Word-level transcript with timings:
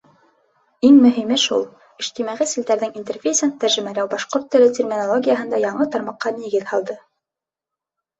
Иң 0.87 0.95
мөһиме 1.01 1.35
шул: 1.41 1.65
ижтимағи 2.03 2.47
селтәрҙең 2.53 2.95
интерфейсын 3.01 3.53
тәржемәләү 3.63 4.09
башҡорт 4.13 4.47
теле 4.55 4.71
терминологияһында 4.79 5.61
яңы 5.65 5.87
тармаҡҡа 5.97 6.33
нигеҙ 6.39 6.65
һалды. 6.71 6.97